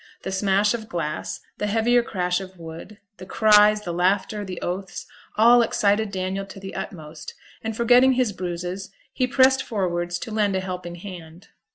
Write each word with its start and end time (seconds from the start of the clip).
The 0.23 0.31
smash 0.31 0.73
of 0.73 0.89
glass, 0.89 1.41
the 1.59 1.67
heavier 1.67 2.01
crash 2.01 2.41
of 2.41 2.57
wood, 2.57 2.97
the 3.17 3.25
cries, 3.27 3.83
the 3.83 3.91
laughter, 3.93 4.43
the 4.43 4.59
oaths, 4.59 5.05
all 5.37 5.61
excited 5.61 6.09
Daniel 6.09 6.47
to 6.47 6.59
the 6.59 6.73
utmost; 6.73 7.35
and, 7.63 7.77
forgetting 7.77 8.13
his 8.13 8.33
bruises, 8.33 8.89
he 9.13 9.27
pressed 9.27 9.61
forwards 9.61 10.17
to 10.17 10.31
lend 10.31 10.55
a 10.55 10.59
helping 10.59 10.95
hand. 10.95 11.49